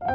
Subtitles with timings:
[0.00, 0.08] Hey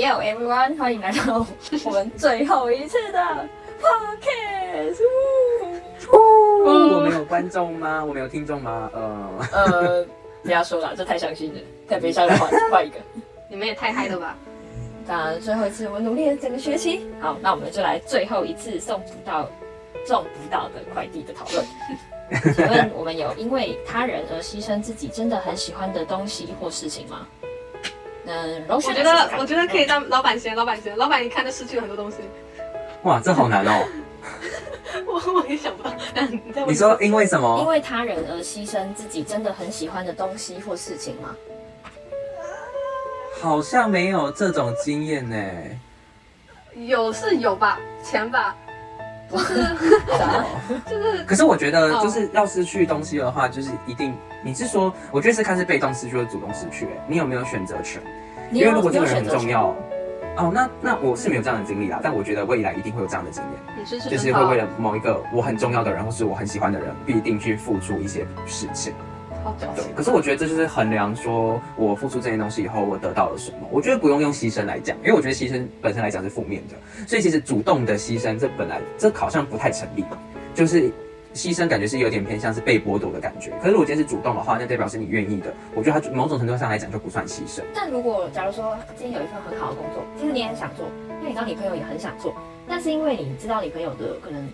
[0.00, 1.46] yo everyone，欢迎来到
[1.84, 3.18] 我们最后一次的
[3.78, 5.00] podcast。
[6.64, 8.02] 我们有观众吗？
[8.02, 8.90] 我们有听众吗？
[8.94, 10.06] 呃，呃，
[10.42, 12.96] 不要说了，这太伤心了，太悲伤了，换换一个。
[13.50, 14.34] 你们也太嗨了吧！
[15.06, 17.06] 当然，最后一次我努力了整个学期。
[17.20, 19.46] 好，那我们就来最后一次送不到、
[20.06, 21.64] 送不到的快递的讨论。
[22.54, 27.26] 请问我们有因为他人而牺牲自己真的很喜欢的东西或事情吗？
[28.26, 32.16] 嗯，我觉得，我觉得可以让老板先，老板先，老板一看就失去了很多东西。
[33.02, 33.86] 哇，这好难哦。
[35.06, 36.26] 我我也想不到， 但
[36.66, 37.70] 你说因为什么因么？
[37.70, 41.36] 为他人而牺牲自己真的很喜欢的东西或事情吗？
[43.42, 45.36] 好像没有这种经验呢。
[46.74, 48.56] 有是有吧，钱吧，
[50.88, 56.86] 是可是我觉得，哦就是要失去东西的话，就是一定你是说，我觉得是看是被动失去或主动失去。
[56.86, 58.02] 哎，你有没有选择权？
[58.52, 59.74] 因为如果这个人很重要，
[60.36, 63.50] 哦，那那我是没有这样的经历啦，但我觉得未来一定会有这样的经验。
[64.10, 68.94] 就是会为了某一个我很重要的人，或是我很喜欢的人，必定去付出一些事情。
[69.58, 73.58] 对，可是我觉得这就是衡量说我付出这些东西以后，我得到了什么。
[73.70, 76.74] 我觉得不用用牺牲来讲，因为我觉得牺牲本身来讲是负面的，
[77.06, 80.04] 所以其实主动的牺牲，这本来这好像不太成立。
[80.54, 80.90] 就是
[81.34, 83.50] 牺牲感觉是有点偏向是被剥夺的感觉。
[83.60, 85.52] 可是如果今天是主动的话，那代表是你愿意的。
[85.74, 87.60] 我觉得它某种程度上来讲就不算牺牲。
[87.74, 90.86] 但如果假如说今天有一份很好的工作，其实你也很想做，
[91.20, 92.32] 因为你知道你朋友也很想做，
[92.68, 94.48] 但是因为你知道你朋友的可能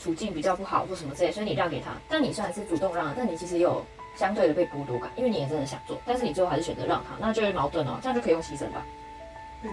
[0.00, 1.92] 处境比较不好或什么之类，所以你让给他。
[2.08, 3.80] 但你虽然是主动让，但你其实也有
[4.16, 7.98] 相对的被剥夺感，因为你也真的想做，但是你最后还是选择让他，那就会矛盾哦。
[8.00, 8.82] 这样就可以用牺牲吧？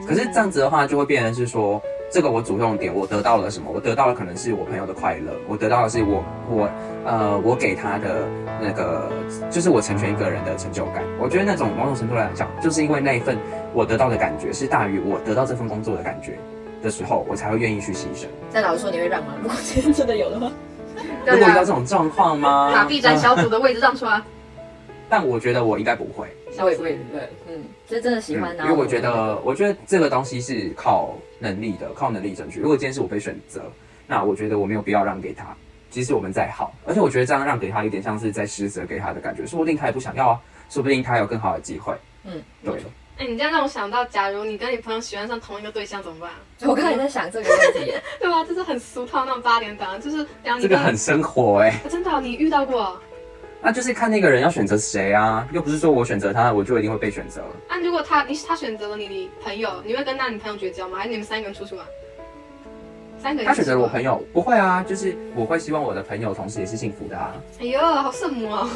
[0.08, 3.70] 可是这样子的话，就会变成是说，这个我主动点，我得到了什么？
[3.70, 6.70] 我得到的可能是我朋友的快乐，我得到的是我我
[7.06, 8.26] 呃我给他的
[8.62, 9.12] 那个，
[9.50, 11.04] 就是我成全一个人的成就感。
[11.20, 13.38] 我觉得那种某种程度来讲，就是因为那一份
[13.74, 16.40] 我得到的感觉是大于我得到这份工作的感觉
[16.82, 18.28] 的时候，我才会愿意去牺牲。
[18.54, 19.34] 但老师说，你会让吗？
[19.42, 20.50] 如果今天真的有的话，
[21.28, 22.72] 如果遇到这种状况吗？
[22.76, 24.22] 把 B 站呃小组的位置让出来。
[25.12, 26.26] 但我觉得我应该不会。
[26.58, 32.62] 我也不会对，嗯，就是真的喜欢，嗯因为我觉得，我觉得这个东西是靠能力的，靠能力争取。
[32.62, 33.62] 如果今天是我被选择，
[34.08, 35.56] 那我觉得我没有必要让给他，
[35.90, 40.40] 即使我们再好，而且我觉得这样让给他有点像是在施舍给他的感觉，说不定他也不想要啊，
[40.70, 41.94] 说不定他有更好的机会。
[42.24, 42.80] 嗯，对，
[43.18, 46.32] 哎，你这样让我想到，假如你跟你朋友喜欢上同一个对象怎么办？
[46.70, 48.44] 我刚才在想这个问题，对吧？
[48.46, 53.00] 就是很俗套那种八点档，就是两你跟这个很生活哎、啊真的哦，你遇到过？
[53.62, 57.42] 那就是看那个人要选择谁啊，又不是说我选择他，我就一定会被选择。
[57.68, 60.98] 啊，如果他你他选择了你你朋友，你会跟那你朋友绝交吗？
[60.98, 61.86] 还是你们三个人出去玩？
[63.22, 63.48] 三个人。
[63.48, 64.02] 他选择了我朋。
[64.02, 67.36] 友，不会啊，就是我会希望我的朋友同时也是幸福的啊。
[67.60, 68.68] 哎呦，好圣母哦！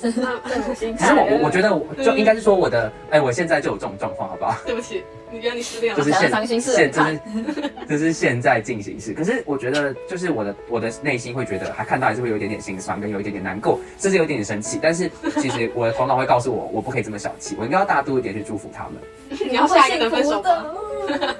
[0.00, 0.22] 是圣
[0.66, 1.34] 母心只是我态。
[1.34, 4.56] 我我觉得我就应该是说我的，哎、我现在就有这种状况，好不好？
[4.64, 5.98] 对不起，你觉得你失恋了？
[5.98, 9.12] 就是现 现，这很是这是现在进行式。
[9.12, 14.78] 可是我觉得，就是我的我的内心会觉得，还看到还是会有一点点心酸，跟有一点点难过，甚至有一点点生气。
[14.80, 18.94] 但是其实我的头脑会告诉我，我不可以这么小气，我应该要大度一点去祝福他们。
[19.48, 20.64] 你要下一个 等分手吧？
[21.08, 21.36] 的。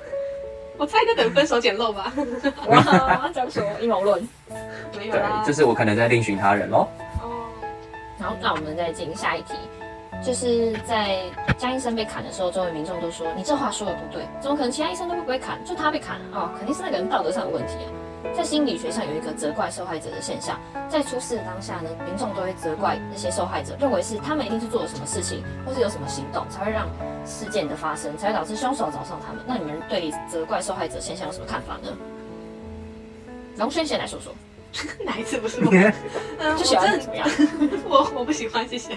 [0.76, 2.12] 我猜应该等分手捡漏吧？
[2.68, 4.26] 哇，这样说阴谋论。
[4.92, 6.88] 对没有啦，，就是我可能在另寻他人喽。
[8.20, 9.54] 哦，好，那我们再进行下一题，
[10.22, 11.22] 就是在
[11.58, 17.90] 江医生被砍的时候，周围民众都说你这话说的不对，怎么可能其他医生都会不会砍，就他被砍哦，肯定是那个人道德上的问题啊。
[18.36, 26.86] 在心理学上有一个责怪受害者的现象，在出事的当下呢，民众都会责怪那些受害者，认为是他们一定是做了什么事情，或是有什么行动，才会让
[27.24, 29.42] 事件的发生，才会导致凶手找上他们。
[29.46, 31.96] 那你们对责怪受害者现象有什么看法呢？
[33.56, 34.32] 龙轩先来说说，
[35.04, 35.70] 哪一次不是我？
[36.38, 37.28] 嗯，就喜我真的欢怎么样？
[37.88, 38.96] 我我不喜欢，谢谢。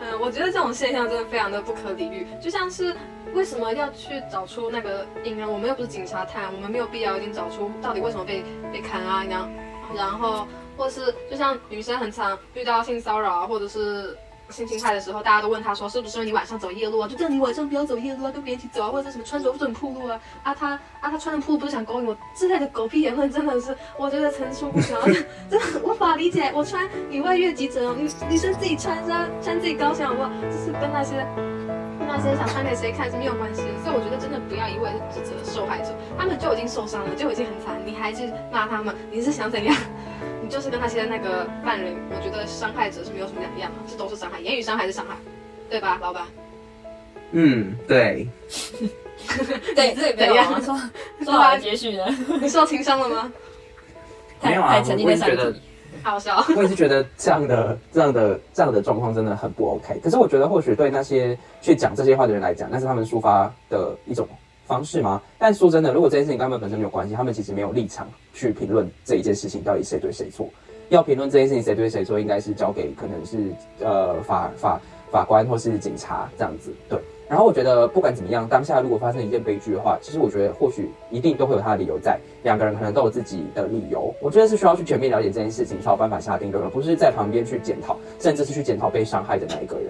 [0.00, 2.94] 嗯，我觉得这种现象真的非常的不可理喻，就像是
[3.34, 5.50] 为什么要去找出那个因人？
[5.50, 9.48] 我们又不是警察探，我们没有必要一定找出到底为什么被被砍啊，然后
[9.96, 14.16] 然后或是就像女生很常遇到性骚扰啊，或者是。
[14.50, 17.08] 性侵害的时候，大家都问他说，是不是你晚上走夜路啊？
[17.08, 20.20] 就叫你晚上不要走夜路啊，跟别人一起走啊，或者什么穿着不准铺路啊？
[20.42, 25.00] 啊他啊他穿着铺路不是想勾引我之类的狗屁言论，真的是我觉得层出不穷，
[25.50, 26.50] 真的无法理解。
[26.54, 30.30] 我穿女外越级整，女女生自己穿穿穿自己高兴好不好？
[30.50, 31.26] 就是跟那些
[32.06, 33.68] 那些想穿给谁看是没有关系的。
[33.84, 39.76] 所以我觉得真的不要一味指责受害者，他们就已经受伤了，就已经很惨，你还去骂他们，你是想怎样？
[40.46, 45.16] 你就是跟那些那个犯人，我觉得伤害者是没有什么两样啊，这都是伤害，言语伤害是伤害，
[45.68, 46.22] 对吧，老板？
[47.32, 48.28] 嗯，对，
[49.74, 50.80] 对，这个不要啊说
[51.24, 52.04] 说好的接续呢？
[52.40, 53.32] 你受情伤了吗？
[54.40, 55.52] 没有啊，我也觉得。
[56.04, 56.44] 好笑。
[56.56, 59.98] 我也是觉得这样的、这样的、这样的状况真的很不 OK。
[59.98, 64.28] 可是我觉得，或许对那些去讲这些话的人来讲，那是他们抒发的一种
[64.66, 65.22] 方式吗？
[65.38, 70.48] 但说真的，如果这件事情跟他们本身没有关系，他们其实没有立场去评论这一件事情到底谁对谁错。
[70.88, 73.38] 要评论这件事情谁对谁错，应该是交给可能是
[73.80, 74.80] 呃法法
[75.10, 76.72] 法官或是警察这样子。
[76.88, 76.98] 对。
[77.28, 84.14] 然后我觉得不管怎么样，当下如果发生一件悲剧的话，其实我觉得或许一定都会有他的理由在，两个人可能都有自己的理由。
[84.20, 89.86] 我觉得是需要去全面了解这件事情才有办法下定论，而不是在旁边去检讨，甚至是去检讨被伤害的那一个人。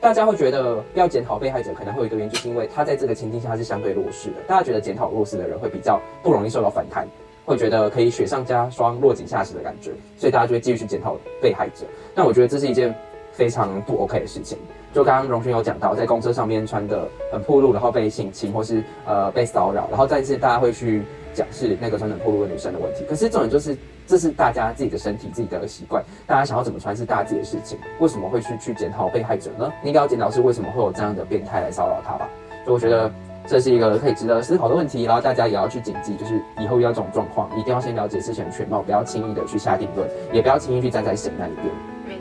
[0.00, 4.36] 大家会觉得要检讨被害者，可能会有一个原因，就是因为他在这个情境下是相对弱势的。
[4.46, 7.06] 大家觉得检讨弱势的人会比较不容易受到反弹，
[7.44, 11.84] 会觉得可以雪上加霜、落井下石的感觉，所以大家就会继续去检讨被害者。
[12.14, 12.94] 但我觉得这是一件
[13.32, 14.56] 非常不 OK 的事情。
[14.94, 21.02] 就刚刚荣勋有讲到，在公车上面穿的很暴露，然后被性侵或是呃被骚扰，然后再次大家会去
[21.34, 23.04] 讲是那个穿很暴露的女生的问题。
[23.08, 23.76] 可是重点就是，
[24.08, 27.78] 这是大家自己的身体、自己的习惯，大家想要怎么穿是大家自己的事情。
[28.00, 29.70] 为什么会去去检讨被害者呢？
[29.82, 32.26] 你应该要检讨是为什么会有这样的变态来骚扰他吧？
[32.64, 33.12] 所以我觉得
[33.46, 41.66] 这是一个可以值得思考的问题，然后大家也要去谨记，就是以后遇到这种状况，一定要先了解事情的全貌，不要轻易的去下定论，也不要轻易去站在谁那一边。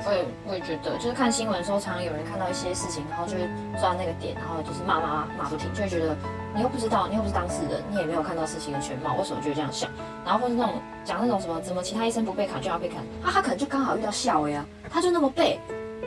[0.05, 3.41] 我也我也觉得，就是看新闻的时候，常常有人看到一些事情，然后就会
[3.79, 6.15] 抓那个点，然后就是骂骂骂不停，就会觉得
[6.57, 9.91] 你又不知道，你又不是当事人，你也没有看到事情的全貌，为什么就这样想？
[10.25, 10.73] 然后或是那种
[11.05, 12.97] 讲那种什么，怎么其他医生不被砍就要被砍？
[13.23, 15.59] 啊，他可能就刚好遇到下围啊，他就那么背，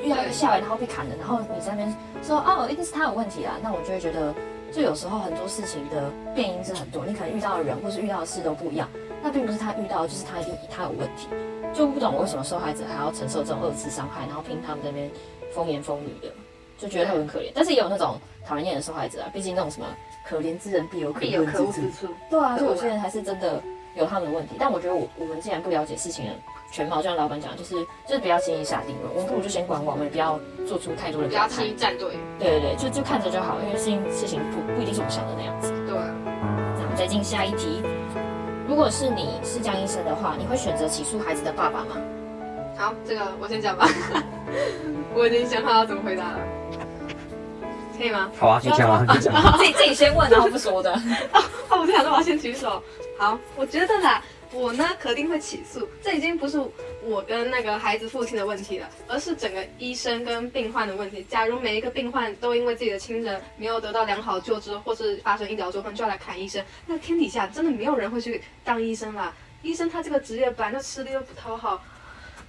[0.02, 4.34] 遇到一个下围，然后被砍了，然后你在那边说哦，一定是他有问题啊，那我就会觉得，
[4.72, 8.88] 就有时候很多事情的变因是很多，你可能遇到的人或是遇到的事都不一样，
[9.22, 11.28] 那并不是他遇到，就是他一定他有问题。
[11.72, 15.08] 就不懂为什么受害者还要承受这种二次伤害，然后听他们那边
[15.54, 16.32] 风言风语的，
[16.76, 17.52] 就觉得他很可怜。
[17.54, 19.86] 但是也有那种讨人厌的受害者啊，毕竟那种什么
[20.24, 22.08] 可怜之人必有可恶之之处。
[22.28, 23.62] 对啊，所以有些人还是真的
[23.94, 24.56] 有他们的问题。
[24.58, 26.32] 但我觉得我我们既然不了解事情的
[26.70, 27.74] 全貌，就像老板讲，就是
[28.06, 31.72] 就是不要轻易下定论，我们不如就先观望，我们也不要做出太多的不要轻易。
[31.74, 32.10] 站队。
[32.38, 35.70] 对对对，就就看着就好，因为事情事情不不一定是我们想的那样子。
[35.86, 37.82] 对，那我们再进下一题。
[38.68, 41.96] 如果是你是江医生的话，你会选择起诉孩子的爸爸吗？
[42.76, 43.88] 好，这个我先讲吧。
[45.12, 46.38] 我已经想好要怎么回答了，
[48.00, 48.32] 可以吗？
[48.38, 49.30] 好啊，你讲啊，你讲。
[49.58, 50.90] 自己自己先问，然后不说的。
[51.68, 52.82] 哦，我就想说我要先举手。
[53.18, 54.22] 好，我觉得啦，
[54.54, 56.58] 我呢肯定会起诉，这已经不是
[57.04, 61.22] 我跟那个孩子父亲的问题了，而是整个医生跟病患的问题。
[61.28, 69.30] 假如每一个病患都因为自己的亲人没有得到良好救治，或是发生医疗纠纷就要来砍医生，那天底下真的没有人会去当医生啦。
[69.60, 71.84] 医生他这个职业本来就吃力又不讨好，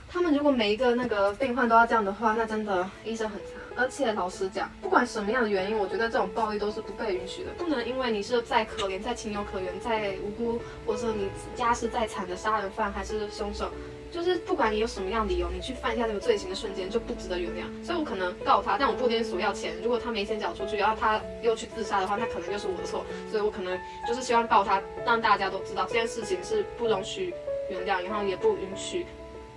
[0.09, 3.60] 他们如果每一个那个病患都要这样的话，那真的医生很惨。
[3.75, 7.51] 而且老实讲，不管什么样的原因，我觉得这种暴力都是不被允许的。
[7.57, 13.71] 不能因为你是再可怜、再情有可原、再无辜，或者你家世再惨的杀人犯还是凶手，
[14.11, 17.85] 就是不管你有什么样理由，你去犯下这个罪行的瞬间就不值得原谅。
[17.85, 19.73] 所以我可能告他，但我不一定索要钱。
[19.81, 23.05] 如果他没钱缴出去，然后他又去自杀的话，那可能就是我的错。
[23.29, 27.33] 所以我可能就是希望告他，让大家都知道这件事情是不容许
[27.69, 29.05] 原谅，然后也不允许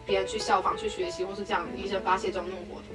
[0.07, 2.87] 别人去效仿、去学习，或是这样医生发泄这种怒火的。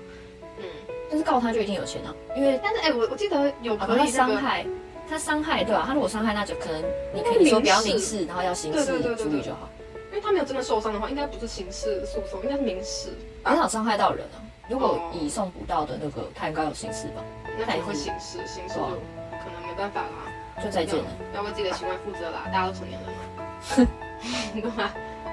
[0.62, 0.66] 嗯，
[1.10, 4.66] 但是告他就一定有钱啊，因为但是哎、我我记得有可能他可以那个，伤害，
[5.10, 6.82] 他伤害对吧、他如果伤害，那就可能
[7.14, 9.70] 你可那以说不要民事，然后要刑事对对对对对处理就好。
[10.12, 13.10] 因为他没有真的受伤的话，应该不是刑事诉讼，应该是民事。
[13.44, 14.38] 很少伤害到人啊。
[14.70, 17.24] 如果哦以送不到的那个，他应该有刑事吧？
[17.58, 18.98] 那可能会刑事，刑事就哦
[19.32, 20.64] 可能没办法啦。
[20.64, 21.06] 就再见了。
[21.34, 24.92] 要为自己的行为负责啦，大家都成年人懂吗？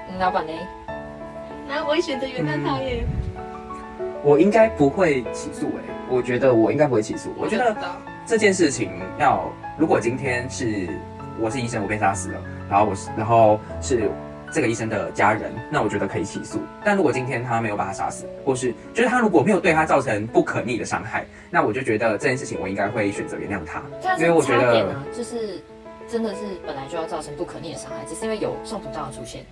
[0.09, 0.53] 嗯，老板呢？
[1.67, 3.03] 那我会选择原谅他耶。
[4.27, 7.33] 我应该不会起诉诶、我觉得我应该不会起诉。
[7.37, 7.73] 我觉得
[8.25, 10.85] 这件事情要，如果今天是
[11.39, 14.11] 我是医生，我被杀死了，然后我是，然后是
[14.51, 16.59] 这个医生的家人，那我觉得可以起诉。
[16.83, 23.81] 但如果今天他没有把他杀死，或是就是他如果没有对他造成不可逆的伤害，那我就觉得这件事情我应该会选择原谅他。
[24.03, 25.63] 但因为我觉得就是
[26.05, 29.45] 真的是本来就要造成不可逆的伤害，只是因为有送补到的出现。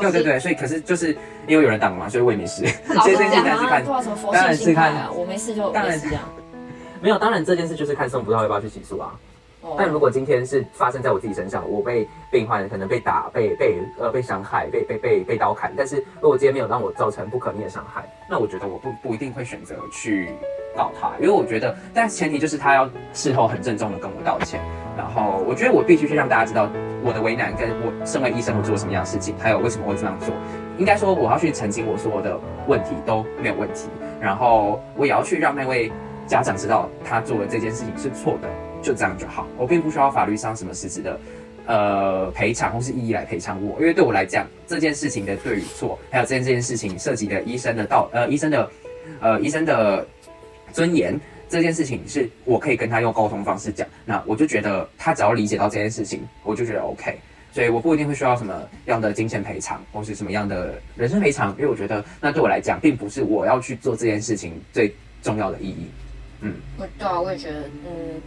[0.00, 2.64] 对对对，所以可是就是因为有人挡嘛，所以我也没事。
[2.94, 3.84] 老所以这件事实讲啊，情是看
[4.32, 6.22] 当然是看，我没事就当然没事这样。
[7.00, 9.14] 没有，当然这件事就是看送不到要不要去起诉啊。
[9.60, 20.28] 哦但如果今天是发生在我自己身上，我被病患可能被打、被被呃被伤害、被被被被刀砍，但是如果今天没有让我造成不可逆的伤害，那我觉得我不不一定会选择去
[20.76, 24.60] 告他，因为我觉得，但前提就是他要事后很郑重的跟我道歉，
[24.98, 26.68] 然后我觉得我必须去让大家知道
[27.04, 30.34] 我的为难，跟我身为医生我做什么样的事情，还有为什么会这样做。
[30.78, 33.88] 应该说我要去澄清我所有的问题都没有问题，
[34.20, 35.92] 然后我也要去让那位
[36.26, 38.48] 家长知道他做的这件事情是错的，
[38.80, 39.46] 就这样就好。
[39.58, 41.20] 我并不需要法律上什么实质的
[41.66, 48.70] 呃赔偿或是意义来赔偿我，因为对我来讲，这件事情的对与错，还有这件这件事情涉及的医生的道呃医生的
[49.20, 50.06] 呃医生的
[50.72, 51.20] 尊严。
[51.54, 57.16] 这件事情是我可以跟他用沟通方式讲，那我就觉得他只要理解到这件事情，我就觉得 OK。
[57.52, 64.92] 所以我不一定会需要什么样的金钱赔偿，或是什么样的人身赔偿，因为我觉得那对我来讲，并不是我要去做这件事情最
[65.22, 65.86] 重要的意义。
[66.40, 66.54] 嗯，
[66.98, 68.20] 对啊，我也觉得，嗯，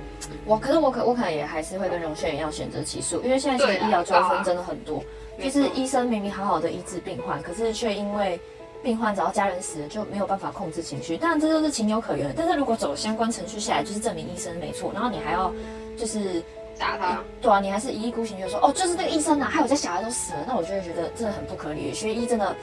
[0.46, 5.04] 我可是我可我可能也还是会跟荣轩一样选择起诉，因为现在其实医疗纠纷真的很多，
[5.44, 8.40] 就是医生明明好好的医治病患，可是却因为
[8.88, 12.34] 病患只要家人死了就没有办法控制情绪，当然这都是情有可原的。
[12.38, 15.54] 但是如果走相关程序下来，就是证明医生没错，然后你还要
[15.98, 16.42] 就是
[16.80, 21.94] 打他，对啊，你还是一意孤行，就说哦，就是那个医生啊，还有这小孩都死了，那我就会觉得真的很不可理喻。
[21.94, 22.56] 学医真的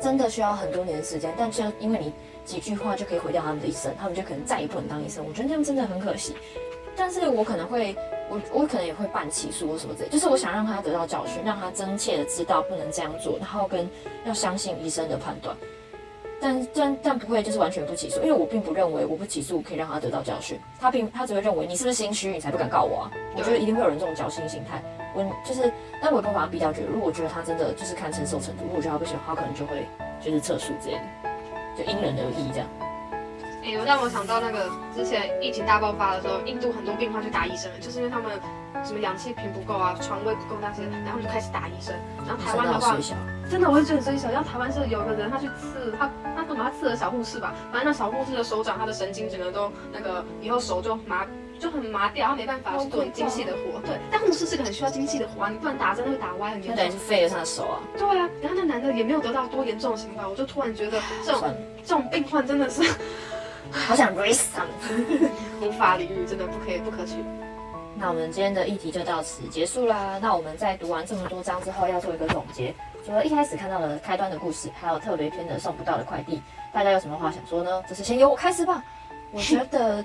[0.00, 2.12] 真的需要很多年的时间，但就因为你
[2.44, 5.26] 几句话就可以毁掉他们的一生，他们就可能再也不能当医生。
[5.26, 6.36] 我觉得那样真的很可惜。
[6.96, 7.96] 但是我可能会，
[8.28, 13.88] 我我可能也会办起诉或什么之类，就是我想让他得到教训，让他真切的知道不能这样做，然后跟
[14.24, 15.56] 要相信医生的判断。
[16.40, 23.10] 但但但不会就是完全不起诉，因为我并不认为我不起诉可以让他得到教训，他并他只会认为你是不是心虚，你才不敢告我啊？
[23.34, 24.82] 我觉得一定会有人这种侥幸心态。
[25.14, 29.86] 我就是，但我不把他逼掉觉得，如果我觉得他真的就是看承受程度，如果觉得他不行，他可能就会
[30.20, 31.02] 就是撤诉之类的，
[31.78, 32.68] 就因人而异这样。
[33.64, 38.38] 哎，让我想到那个之前疫情大爆发的时候，印度很多病患去打医生，就是因为他们
[38.84, 41.94] 什么氧气瓶不够啊，床位不够那些，然后就开始打医生。
[42.28, 42.94] 然后台湾的话，
[43.50, 44.30] 真的我也觉得很小。
[44.30, 46.64] 然后台湾是有个人他去刺他，他干嘛？
[46.64, 47.54] 他刺了小护士吧？
[47.72, 51.26] 反正那小护士的手掌，他的神经整个都那个，以后手就麻
[51.58, 53.80] 就很麻掉，他没办法去做很精细的活。
[53.80, 56.76] 对，但护士是个很需要精细的活啊，你不然打针会打歪，很严重。
[56.76, 57.80] 等于是废了他的手啊。
[57.96, 62.82] 对啊，然后那男的也没有得到多严重的刑罚，我就突然觉得这种这种病患真的是。
[63.74, 67.16] 好想 raise 他们， 无法理喻，真的不可以，不可取。
[67.96, 70.18] 那我们今天的议题就到此结束啦。
[70.20, 72.74] 那我们在读完这么多章之后，要做一个总结。
[73.06, 77.82] 除了一开始看到的开端的故事，还有特别篇的送不到的快递，大家有什么话想说呢？
[77.88, 78.82] 就是先由我开始吧。
[79.30, 80.04] 我觉得，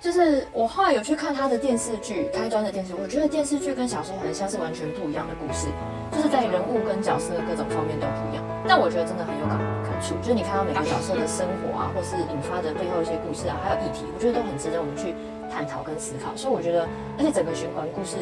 [0.00, 5.68] 就是我后来有去看他的电视剧开端的电视，我觉得电视剧跟小说很像是完全不一样的故事，
[6.10, 8.44] 就是在人物跟角色各种方面都不一样。
[8.66, 9.77] 但我觉得真的很有感。
[10.22, 15.14] 就是你看到每个角色的生活啊，或是引发的背后一些故事啊，还有议题，我觉得都很值得我们去
[15.50, 16.34] 探讨跟思考。
[16.36, 16.88] 所以我觉得，
[17.18, 18.16] 而且整个循环故事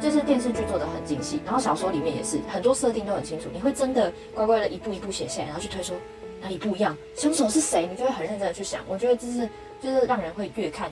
[0.00, 5.96] 就是电视剧做的很精细，然后小说里面也是很多设定都很清楚，你会真的乖乖的一步一步写下来，然后去推说
[6.42, 8.80] 哪里不一样，凶手是谁，你就会很认真的去想。
[8.88, 9.48] 我觉得这是
[9.80, 10.90] 就是让人会越看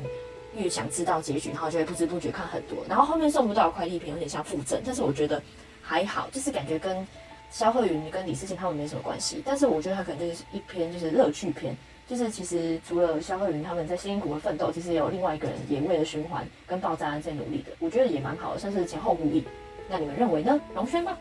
[0.56, 2.78] 越想知道结局，然后就会不知不觉看很多。
[2.88, 5.42] 然后后面送不到快递品有点像附赠，但是我觉得
[5.82, 7.06] 还好，就是感觉跟。
[7.52, 11.76] 肖鹤云跟李思琴他们没什么关系，但是我觉得他可能就是一篇就是乐趣片，
[12.08, 19.44] 就是其实除了肖鹤云他们在辛苦的奋斗，其实也有另外一个人也为了循环跟爆炸在努力的，我觉得也蛮好的，算是前后呼应。
[19.86, 20.58] 那你们认为呢？
[20.74, 21.14] 龙轩吗？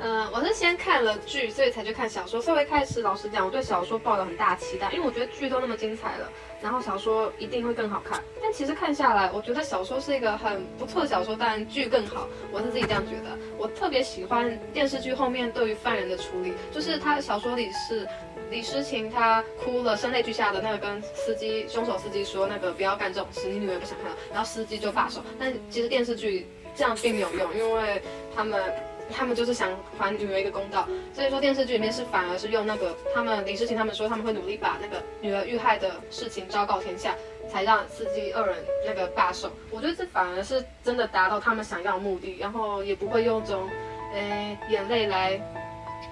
[0.00, 2.40] 嗯，我是先看了剧，所以才去看小说。
[2.40, 6.30] 所以我一开始老实讲，我对小说抱了很大期待，因为我觉得剧都那么精彩了，
[6.62, 8.22] 然后小说一定会更好看。
[8.40, 12.28] 但其实看下来，我觉得小说是一个很不错的小说，但剧更好。
[12.52, 13.36] 我是自己这样觉得。
[13.56, 18.06] 我特别喜欢电视剧后面对于犯人的处理，就是他小说里是
[18.50, 25.20] 李诗情，她哭了，声泪俱下的那个跟司机凶手司机说那个不要干这种事，你女儿不想看到，然后司机就罢手。
[25.40, 28.00] 但其实电视剧这样并没有用，因为
[28.36, 28.62] 他们。
[29.10, 37.14] 他们就是想还女儿一个公道，所以说电视剧里面是反而是用那个他们李诗情他们说他们会努力把那个女儿遇害的事情昭告天下，
[37.50, 39.50] 才让司机二人那个罢手。
[39.70, 43.68] 我觉得这反而是真的达到他们想要的目的，然后也不会用这种，
[44.14, 45.40] 诶眼泪来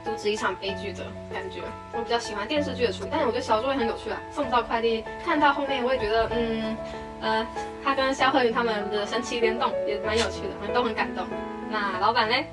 [0.05, 1.61] 阻止一场悲剧的感觉。
[1.93, 4.21] 我比较喜欢电视剧的处理，但是我觉得小说也很有趣啊。
[4.31, 6.77] 送到快递看到后面我也觉得，嗯，
[7.21, 7.47] 呃，
[7.85, 11.27] 他跟肖鹤云他们的神奇联动也蛮有趣的，都很感动。
[11.71, 12.47] 那老板嘞？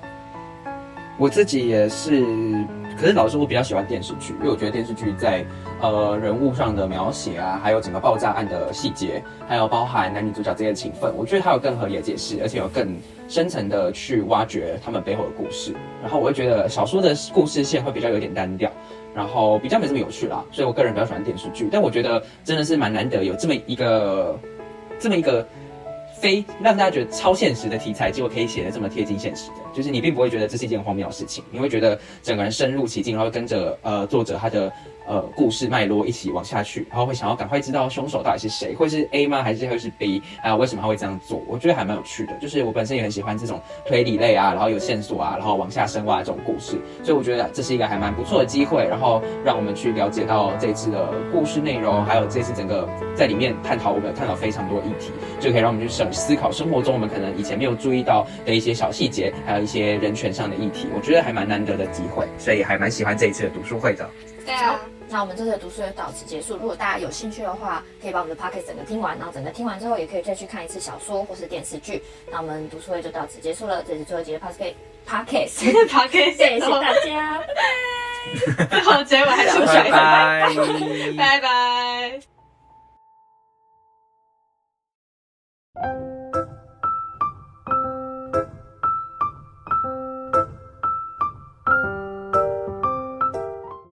[1.19, 2.25] 我自己也是，
[2.99, 5.45] 可是老师，我比较喜欢电视剧，因为我觉得电视剧在
[5.79, 15.73] 呃人物上的描写啊，还有整个爆炸案的细节，还有包含男女主角这些情分，我觉得它有更合理的解释，而且有更深层的去挖掘他们背后的故事。
[16.01, 18.71] 然后我会觉得小说的故事线会比较有点单调，
[19.13, 20.43] 然后比较没这么有趣啦。
[20.51, 24.39] 所以我个人比较喜欢电视剧，但我觉得真的是蛮难得有这么一个
[24.99, 25.45] 这么一个。
[26.23, 34.71] 非让大家觉得超现实的题材，结果可以写的这么贴近现实的，就是你并不会觉得这是一件荒谬的事情，你会觉得整个人深入其境，然后跟着呃作者他的
[35.07, 39.43] 呃故事脉络一起往下去，然后会想要赶快知道凶手到底是谁，会是 A 吗？
[39.43, 40.21] 还是会是 B？
[40.41, 41.41] 还有为什么他会这样做？
[41.47, 42.33] 我觉得还蛮有趣的。
[42.39, 64.09] 就是我本身也很喜欢这种推理类啊，然后有线索啊，然后往下深挖这种故事，所以我觉得这是一个还蛮不错的机会，然后让我们去了解到这次的故事内容，还有这次整个在里面探讨我们探讨非常多议题，就可以让我们去思思考生活中我们可能以前没有注意到的一些小细节，还有一些人权上的议题，我觉得还蛮难得的机会，所以还蛮喜欢这一次的读书会的。
[64.45, 64.77] 对啊，
[65.13, 66.57] 那我们这次的读书会到此结束。
[66.57, 72.01] 如果大家有兴趣的话，可以把我们的 podcast 整个听完，然后整个听完之后，也可以再去看一次小说或是电视剧。
[72.31, 74.73] 那我们读书会就到此结束了，这是最后一集的 podcast。
[75.07, 77.43] podcast，谢谢大家，
[78.71, 80.49] 最后结尾还出水，拜拜。
[81.17, 82.32] 拜拜。